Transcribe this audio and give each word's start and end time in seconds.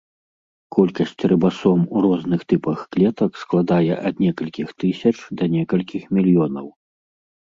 Колькасць 0.75 1.21
рыбасом 1.31 1.83
у 1.97 2.03
розных 2.07 2.41
тыпах 2.53 2.77
клетак 2.95 3.31
складае 3.43 3.93
ад 4.11 4.15
некалькіх 4.25 4.67
тысяч 4.85 5.15
да 5.43 5.53
некалькіх 5.57 6.03
мільёнаў. 6.19 6.67